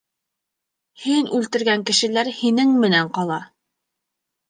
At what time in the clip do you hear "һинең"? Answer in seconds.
2.41-2.75